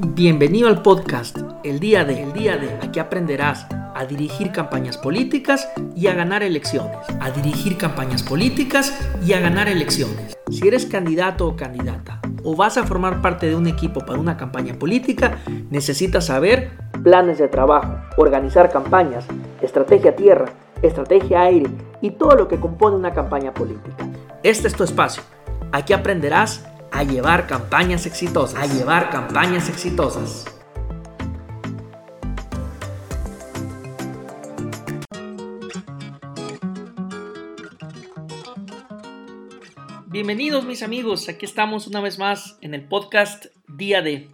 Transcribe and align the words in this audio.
Bienvenido 0.00 0.66
al 0.66 0.82
podcast 0.82 1.38
El 1.62 1.78
día 1.78 2.04
de 2.04 2.20
El 2.20 2.32
día 2.32 2.56
de 2.56 2.68
aquí 2.82 2.98
aprenderás 2.98 3.68
a 3.94 4.04
dirigir 4.04 4.50
campañas 4.50 4.98
políticas 4.98 5.68
y 5.94 6.08
a 6.08 6.14
ganar 6.14 6.42
elecciones. 6.42 6.98
A 7.20 7.30
dirigir 7.30 7.76
campañas 7.76 8.24
políticas 8.24 8.92
y 9.24 9.34
a 9.34 9.40
ganar 9.40 9.68
elecciones. 9.68 10.36
Si 10.50 10.66
eres 10.66 10.86
candidato 10.86 11.46
o 11.46 11.54
candidata 11.54 12.20
o 12.42 12.56
vas 12.56 12.76
a 12.76 12.82
formar 12.82 13.22
parte 13.22 13.46
de 13.46 13.54
un 13.54 13.68
equipo 13.68 14.00
para 14.00 14.18
una 14.18 14.36
campaña 14.36 14.74
política, 14.74 15.38
necesitas 15.70 16.26
saber 16.26 16.72
planes 17.04 17.38
de 17.38 17.46
trabajo, 17.46 17.94
organizar 18.16 18.72
campañas, 18.72 19.24
estrategia 19.62 20.16
tierra, 20.16 20.46
estrategia 20.82 21.42
aire 21.42 21.70
y 22.00 22.10
todo 22.10 22.34
lo 22.34 22.48
que 22.48 22.58
compone 22.58 22.96
una 22.96 23.14
campaña 23.14 23.54
política. 23.54 24.08
Este 24.42 24.66
es 24.66 24.74
tu 24.74 24.82
espacio. 24.82 25.22
Aquí 25.70 25.92
aprenderás 25.92 26.66
a 26.94 27.02
llevar 27.02 27.48
campañas 27.48 28.06
exitosas. 28.06 28.56
A 28.56 28.72
llevar 28.72 29.10
campañas 29.10 29.68
exitosas. 29.68 30.44
Bienvenidos 40.06 40.64
mis 40.64 40.84
amigos, 40.84 41.28
aquí 41.28 41.44
estamos 41.44 41.88
una 41.88 42.00
vez 42.00 42.20
más 42.20 42.58
en 42.60 42.74
el 42.74 42.86
podcast 42.86 43.46
Día 43.66 44.00
de. 44.00 44.28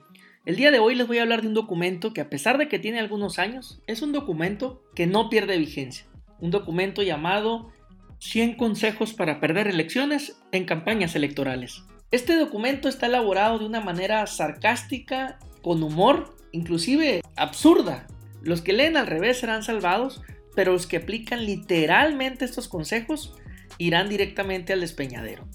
El 0.44 0.56
día 0.56 0.70
de 0.70 0.80
hoy 0.80 0.94
les 0.94 1.06
voy 1.06 1.16
a 1.16 1.22
hablar 1.22 1.40
de 1.40 1.48
un 1.48 1.54
documento 1.54 2.12
que 2.12 2.20
a 2.20 2.28
pesar 2.28 2.58
de 2.58 2.68
que 2.68 2.78
tiene 2.78 3.00
algunos 3.00 3.38
años, 3.38 3.80
es 3.86 4.02
un 4.02 4.12
documento 4.12 4.82
que 4.94 5.06
no 5.06 5.30
pierde 5.30 5.56
vigencia. 5.56 6.04
Un 6.40 6.50
documento 6.50 7.02
llamado 7.02 7.72
100 8.18 8.56
consejos 8.56 9.14
para 9.14 9.40
perder 9.40 9.66
elecciones 9.66 10.38
en 10.52 10.66
campañas 10.66 11.16
electorales. 11.16 11.84
Este 12.12 12.36
documento 12.36 12.88
está 12.88 13.06
elaborado 13.06 13.60
de 13.60 13.66
una 13.66 13.80
manera 13.80 14.26
sarcástica, 14.26 15.38
con 15.62 15.80
humor, 15.80 16.34
inclusive 16.50 17.22
absurda. 17.36 18.08
Los 18.42 18.62
que 18.62 18.72
leen 18.72 18.96
al 18.96 19.06
revés 19.06 19.38
serán 19.38 19.62
salvados, 19.62 20.20
pero 20.56 20.72
los 20.72 20.88
que 20.88 20.96
aplican 20.96 21.46
literalmente 21.46 22.44
estos 22.44 22.66
consejos 22.66 23.36
irán 23.78 24.08
directamente 24.08 24.72
al 24.72 24.80
despeñadero. 24.80 25.46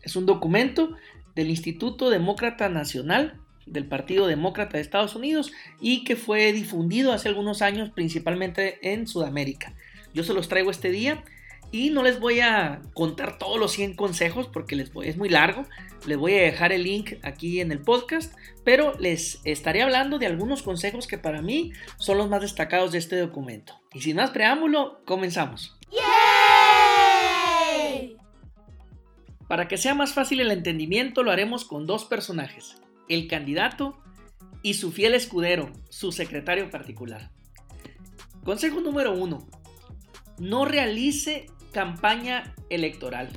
Es 0.00 0.16
un 0.16 0.24
documento 0.24 0.96
del 1.34 1.50
Instituto 1.50 2.08
Demócrata 2.08 2.70
Nacional 2.70 3.38
del 3.66 3.84
Partido 3.84 4.26
Demócrata 4.26 4.78
de 4.78 4.82
Estados 4.82 5.14
Unidos 5.14 5.52
y 5.78 6.04
que 6.04 6.16
fue 6.16 6.54
difundido 6.54 7.12
hace 7.12 7.28
algunos 7.28 7.60
años 7.60 7.90
principalmente 7.90 8.78
en 8.80 9.06
Sudamérica. 9.06 9.74
Yo 10.14 10.24
se 10.24 10.32
los 10.32 10.48
traigo 10.48 10.70
este 10.70 10.90
día 10.90 11.22
y 11.70 11.90
no 11.90 12.02
les 12.02 12.18
voy 12.18 12.40
a 12.40 12.80
contar 12.94 13.38
todos 13.38 13.58
los 13.58 13.72
100 13.72 13.94
consejos 13.94 14.48
porque 14.48 14.76
les 14.76 14.90
es 15.04 15.16
muy 15.16 15.28
largo. 15.28 15.64
Les 16.06 16.16
voy 16.16 16.34
a 16.34 16.42
dejar 16.42 16.72
el 16.72 16.84
link 16.84 17.14
aquí 17.22 17.60
en 17.60 17.72
el 17.72 17.80
podcast, 17.80 18.34
pero 18.64 18.94
les 18.98 19.40
estaré 19.44 19.82
hablando 19.82 20.18
de 20.18 20.26
algunos 20.26 20.62
consejos 20.62 21.06
que 21.06 21.18
para 21.18 21.42
mí 21.42 21.72
son 21.98 22.18
los 22.18 22.28
más 22.28 22.40
destacados 22.40 22.92
de 22.92 22.98
este 22.98 23.16
documento. 23.16 23.80
Y 23.92 24.00
sin 24.00 24.16
más 24.16 24.30
preámbulo, 24.30 25.02
comenzamos. 25.04 25.78
Para 29.48 29.66
que 29.66 29.78
sea 29.78 29.94
más 29.94 30.12
fácil 30.12 30.40
el 30.40 30.50
entendimiento, 30.50 31.22
lo 31.22 31.30
haremos 31.30 31.64
con 31.64 31.86
dos 31.86 32.04
personajes, 32.04 32.76
el 33.08 33.26
candidato 33.28 33.98
y 34.62 34.74
su 34.74 34.92
fiel 34.92 35.14
escudero, 35.14 35.72
su 35.88 36.12
secretario 36.12 36.70
particular. 36.70 37.30
Consejo 38.44 38.80
número 38.80 39.12
uno. 39.12 39.46
No 40.38 40.64
realice 40.64 41.46
campaña 41.72 42.54
electoral. 42.70 43.28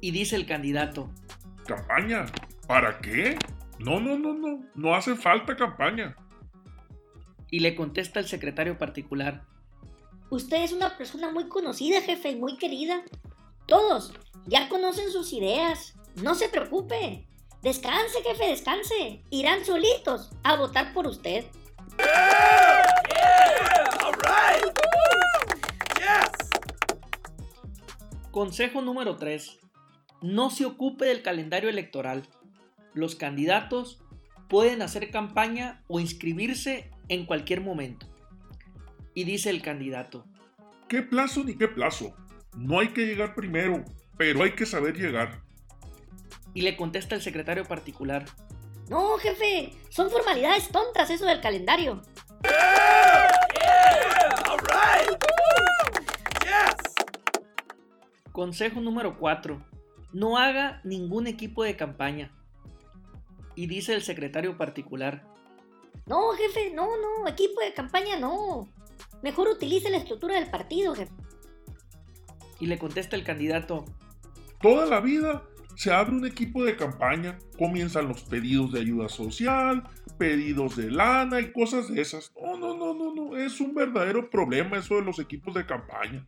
Y 0.00 0.10
dice 0.10 0.36
el 0.36 0.46
candidato. 0.46 1.10
¿Campaña? 1.66 2.26
¿Para 2.66 2.98
qué? 3.00 3.38
No, 3.78 4.00
no, 4.00 4.18
no, 4.18 4.34
no. 4.34 4.64
No 4.74 4.94
hace 4.94 5.14
falta 5.16 5.56
campaña. 5.56 6.16
Y 7.50 7.60
le 7.60 7.74
contesta 7.74 8.20
el 8.20 8.26
secretario 8.26 8.78
particular. 8.78 9.44
Usted 10.30 10.62
es 10.62 10.72
una 10.72 10.96
persona 10.96 11.30
muy 11.30 11.48
conocida, 11.48 12.02
jefe, 12.02 12.30
y 12.30 12.36
muy 12.36 12.58
querida. 12.58 13.02
Todos 13.66 14.12
ya 14.46 14.68
conocen 14.68 15.10
sus 15.10 15.32
ideas. 15.32 15.94
No 16.16 16.34
se 16.34 16.48
preocupe. 16.48 17.26
Descanse, 17.62 18.22
jefe, 18.22 18.48
descanse. 18.48 19.22
Irán 19.30 19.64
solitos 19.64 20.30
a 20.42 20.56
votar 20.56 20.92
por 20.92 21.06
usted. 21.06 21.46
Consejo 28.30 28.82
número 28.82 29.16
3. 29.16 29.58
No 30.20 30.50
se 30.50 30.66
ocupe 30.66 31.06
del 31.06 31.22
calendario 31.22 31.70
electoral. 31.70 32.28
Los 32.92 33.14
candidatos 33.14 34.02
pueden 34.48 34.82
hacer 34.82 35.10
campaña 35.10 35.82
o 35.88 35.98
inscribirse 35.98 36.90
en 37.08 37.24
cualquier 37.24 37.62
momento. 37.62 38.06
Y 39.14 39.24
dice 39.24 39.48
el 39.48 39.62
candidato. 39.62 40.26
¿Qué 40.88 41.02
plazo 41.02 41.42
ni 41.42 41.56
qué 41.56 41.68
plazo? 41.68 42.14
No 42.54 42.80
hay 42.80 42.88
que 42.88 43.06
llegar 43.06 43.34
primero, 43.34 43.82
pero 44.18 44.42
hay 44.42 44.52
que 44.52 44.66
saber 44.66 44.96
llegar. 44.96 45.40
Y 46.52 46.62
le 46.62 46.76
contesta 46.76 47.14
el 47.14 47.22
secretario 47.22 47.64
particular. 47.64 48.26
No, 48.90 49.16
jefe, 49.18 49.72
son 49.88 50.10
formalidades 50.10 50.68
tontas 50.68 51.10
eso 51.10 51.24
del 51.24 51.40
calendario. 51.40 52.02
Consejo 58.38 58.80
número 58.80 59.18
4. 59.18 59.60
No 60.12 60.38
haga 60.38 60.80
ningún 60.84 61.26
equipo 61.26 61.64
de 61.64 61.74
campaña. 61.74 62.30
Y 63.56 63.66
dice 63.66 63.94
el 63.94 64.02
secretario 64.02 64.56
particular. 64.56 65.26
No, 66.06 66.30
jefe, 66.34 66.72
no, 66.72 66.86
no, 66.86 67.26
equipo 67.26 67.60
de 67.60 67.74
campaña 67.74 68.16
no. 68.16 68.68
Mejor 69.24 69.48
utilice 69.48 69.90
la 69.90 69.96
estructura 69.96 70.36
del 70.36 70.48
partido, 70.48 70.94
jefe. 70.94 71.10
Y 72.60 72.66
le 72.66 72.78
contesta 72.78 73.16
el 73.16 73.24
candidato. 73.24 73.86
Toda 74.62 74.86
la 74.86 75.00
vida 75.00 75.42
se 75.74 75.92
abre 75.92 76.14
un 76.14 76.24
equipo 76.24 76.62
de 76.62 76.76
campaña, 76.76 77.40
comienzan 77.58 78.06
los 78.06 78.22
pedidos 78.22 78.70
de 78.70 78.82
ayuda 78.82 79.08
social, 79.08 79.82
pedidos 80.16 80.76
de 80.76 80.92
lana 80.92 81.40
y 81.40 81.50
cosas 81.50 81.88
de 81.88 82.00
esas. 82.00 82.32
No, 82.40 82.56
no, 82.56 82.76
no, 82.76 82.94
no, 82.94 83.12
no, 83.12 83.36
es 83.36 83.60
un 83.60 83.74
verdadero 83.74 84.30
problema 84.30 84.78
eso 84.78 84.94
de 84.94 85.02
los 85.02 85.18
equipos 85.18 85.54
de 85.54 85.66
campaña. 85.66 86.24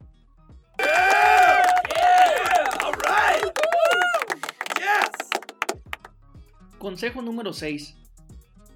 Consejo 6.80 7.20
número 7.20 7.52
6. 7.52 7.94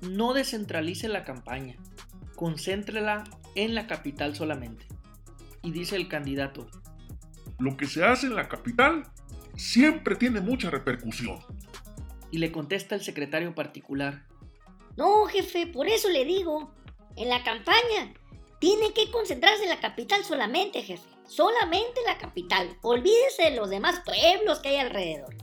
No 0.03 0.35
descentralice 0.35 1.09
la 1.09 1.25
campaña. 1.25 1.77
Concéntrela 2.37 3.25
en 3.55 3.75
la 3.75 3.87
capital 3.87 4.37
solamente. 4.37 4.85
Y 5.63 5.73
dice 5.73 5.97
el 5.97 6.07
candidato. 6.07 6.67
Lo 7.59 7.79
que 7.79 7.87
se 7.87 8.05
hace 8.05 8.27
en 8.27 8.37
la 8.37 8.47
capital 8.47 9.05
siempre 9.57 10.17
tiene 10.17 10.43
mucha 10.43 10.69
repercusión. 10.69 11.39
Y 12.31 12.37
le 12.37 12.53
contesta 12.53 12.95
el 12.95 13.01
secretario 13.01 13.55
particular. 13.55 14.27
No, 14.99 15.25
jefe, 15.25 15.67
por 15.67 15.89
eso 15.89 16.11
le 16.11 16.27
digo. 16.27 16.75
En 17.17 17.31
la 17.31 17.43
campaña 17.43 18.13
tiene 18.59 18.93
que 18.93 19.11
concentrarse 19.11 19.63
en 19.63 19.71
la 19.71 19.81
capital 19.81 20.23
solamente, 20.25 20.83
jefe. 20.83 21.09
Solamente 21.27 22.03
la 22.07 22.19
capital. 22.19 22.77
Olvídese 22.83 23.45
de 23.45 23.57
los 23.57 23.71
demás 23.71 24.03
pueblos 24.05 24.59
que 24.59 24.69
hay 24.69 24.77
alrededor. 24.77 25.35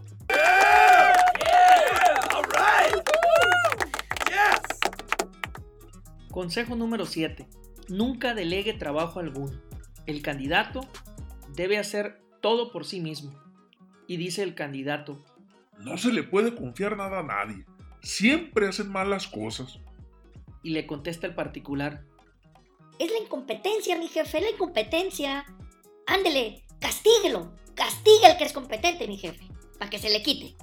Consejo 6.31 6.77
número 6.77 7.05
7. 7.05 7.45
Nunca 7.89 8.33
delegue 8.33 8.73
trabajo 8.73 9.19
alguno. 9.19 9.61
El 10.05 10.21
candidato 10.21 10.87
debe 11.55 11.77
hacer 11.77 12.21
todo 12.41 12.71
por 12.71 12.85
sí 12.85 13.01
mismo. 13.01 13.33
Y 14.07 14.15
dice 14.15 14.41
el 14.43 14.55
candidato. 14.55 15.23
No 15.79 15.97
se 15.97 16.13
le 16.13 16.23
puede 16.23 16.55
confiar 16.55 16.95
nada 16.95 17.19
a 17.19 17.23
nadie. 17.23 17.65
Siempre 18.01 18.69
hacen 18.69 18.89
mal 18.89 19.09
las 19.09 19.27
cosas. 19.27 19.79
Y 20.63 20.69
le 20.69 20.87
contesta 20.87 21.27
el 21.27 21.35
particular. 21.35 22.05
Es 22.97 23.11
la 23.11 23.17
incompetencia, 23.17 23.97
mi 23.97 24.07
jefe, 24.07 24.39
la 24.39 24.51
incompetencia. 24.51 25.45
Ándele, 26.07 26.63
castíguelo. 26.79 27.53
Castiga 27.75 28.31
el 28.31 28.37
que 28.37 28.45
es 28.45 28.53
competente, 28.53 29.07
mi 29.07 29.17
jefe, 29.17 29.47
para 29.77 29.89
que 29.89 29.99
se 29.99 30.09
le 30.09 30.21
quite. 30.23 30.55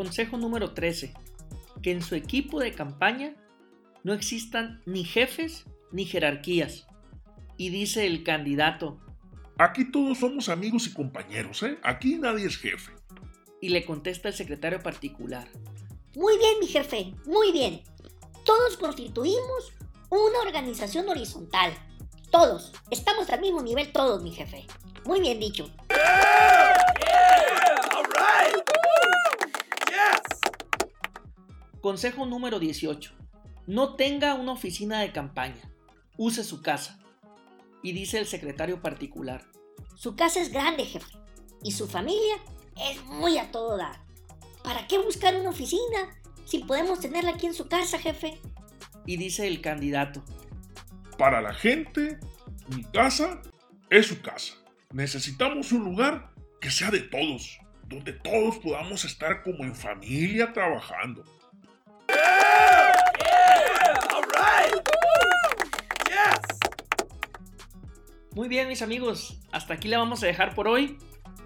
Consejo 0.00 0.38
número 0.38 0.72
13. 0.72 1.12
Que 1.82 1.92
en 1.92 2.00
su 2.00 2.14
equipo 2.14 2.58
de 2.58 2.72
campaña 2.72 3.34
no 4.02 4.14
existan 4.14 4.80
ni 4.86 5.04
jefes 5.04 5.66
ni 5.92 6.06
jerarquías. 6.06 6.86
Y 7.58 7.68
dice 7.68 8.06
el 8.06 8.24
candidato. 8.24 8.98
Aquí 9.58 9.92
todos 9.92 10.16
somos 10.16 10.48
amigos 10.48 10.86
y 10.86 10.94
compañeros, 10.94 11.62
¿eh? 11.64 11.78
Aquí 11.82 12.14
nadie 12.14 12.46
es 12.46 12.56
jefe. 12.56 12.92
Y 13.60 13.68
le 13.68 13.84
contesta 13.84 14.28
el 14.28 14.34
secretario 14.34 14.80
particular. 14.80 15.50
Muy 16.16 16.38
bien, 16.38 16.54
mi 16.60 16.66
jefe, 16.66 17.12
muy 17.26 17.52
bien. 17.52 17.82
Todos 18.46 18.78
constituimos 18.78 19.74
una 20.08 20.38
organización 20.46 21.10
horizontal. 21.10 21.74
Todos. 22.30 22.72
Estamos 22.90 23.28
al 23.28 23.42
mismo 23.42 23.60
nivel 23.62 23.92
todos, 23.92 24.22
mi 24.22 24.32
jefe. 24.32 24.64
Muy 25.04 25.20
bien 25.20 25.38
dicho. 25.38 25.70
Consejo 31.80 32.26
número 32.26 32.58
18. 32.58 33.14
No 33.66 33.94
tenga 33.94 34.34
una 34.34 34.52
oficina 34.52 35.00
de 35.00 35.12
campaña. 35.12 35.72
Use 36.18 36.44
su 36.44 36.60
casa. 36.60 36.98
Y 37.82 37.92
dice 37.92 38.18
el 38.18 38.26
secretario 38.26 38.82
particular. 38.82 39.46
Su 39.94 40.14
casa 40.14 40.40
es 40.40 40.52
grande, 40.52 40.84
jefe. 40.84 41.10
Y 41.62 41.72
su 41.72 41.88
familia 41.88 42.36
es 42.90 43.02
muy 43.04 43.38
a 43.38 43.50
todo 43.50 43.78
dar. 43.78 43.98
¿Para 44.62 44.86
qué 44.86 44.98
buscar 44.98 45.34
una 45.36 45.48
oficina 45.48 46.20
si 46.44 46.58
podemos 46.58 47.00
tenerla 47.00 47.30
aquí 47.30 47.46
en 47.46 47.54
su 47.54 47.66
casa, 47.66 47.98
jefe? 47.98 48.38
Y 49.06 49.16
dice 49.16 49.46
el 49.46 49.62
candidato. 49.62 50.22
Para 51.16 51.40
la 51.40 51.54
gente, 51.54 52.20
mi 52.76 52.84
casa 52.84 53.40
es 53.88 54.08
su 54.08 54.20
casa. 54.20 54.52
Necesitamos 54.92 55.72
un 55.72 55.84
lugar 55.84 56.30
que 56.60 56.70
sea 56.70 56.90
de 56.90 57.00
todos, 57.00 57.58
donde 57.86 58.12
todos 58.12 58.58
podamos 58.58 59.06
estar 59.06 59.42
como 59.42 59.64
en 59.64 59.74
familia 59.74 60.52
trabajando. 60.52 61.24
Muy 68.32 68.48
bien, 68.48 68.68
mis 68.68 68.80
amigos, 68.80 69.38
hasta 69.52 69.74
aquí 69.74 69.88
la 69.88 69.98
vamos 69.98 70.22
a 70.22 70.26
dejar 70.26 70.54
por 70.54 70.66
hoy. 70.66 70.98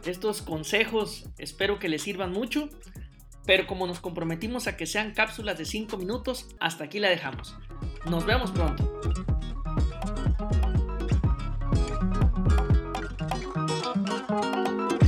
Estos 0.04 0.42
consejos 0.42 1.24
espero 1.38 1.78
que 1.78 1.88
les 1.88 2.02
sirvan 2.02 2.30
mucho, 2.30 2.68
pero 3.46 3.66
como 3.66 3.86
nos 3.86 4.00
comprometimos 4.00 4.66
a 4.66 4.76
que 4.76 4.86
sean 4.86 5.12
cápsulas 5.12 5.58
de 5.58 5.64
5 5.64 5.96
minutos, 5.96 6.46
hasta 6.60 6.84
aquí 6.84 7.00
la 7.00 7.08
dejamos. 7.08 7.56
Nos 8.06 8.24
vemos 8.26 8.52
pronto. 8.52 9.33